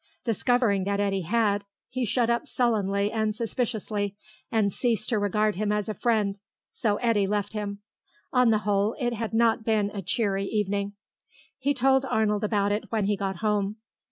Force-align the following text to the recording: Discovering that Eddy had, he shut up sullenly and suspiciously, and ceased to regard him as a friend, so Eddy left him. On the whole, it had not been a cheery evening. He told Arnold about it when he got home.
Discovering 0.23 0.83
that 0.85 0.99
Eddy 0.99 1.21
had, 1.21 1.63
he 1.87 2.05
shut 2.05 2.27
up 2.27 2.47
sullenly 2.47 3.11
and 3.11 3.35
suspiciously, 3.35 4.17
and 4.51 4.73
ceased 4.73 5.09
to 5.09 5.19
regard 5.19 5.57
him 5.57 5.71
as 5.71 5.87
a 5.87 5.93
friend, 5.93 6.39
so 6.71 6.95
Eddy 6.95 7.27
left 7.27 7.53
him. 7.53 7.83
On 8.33 8.49
the 8.49 8.57
whole, 8.65 8.95
it 8.99 9.13
had 9.13 9.31
not 9.31 9.63
been 9.63 9.91
a 9.91 10.01
cheery 10.01 10.45
evening. 10.45 10.93
He 11.59 11.75
told 11.75 12.03
Arnold 12.05 12.43
about 12.43 12.71
it 12.71 12.91
when 12.91 13.05
he 13.05 13.15
got 13.15 13.41
home. 13.45 13.75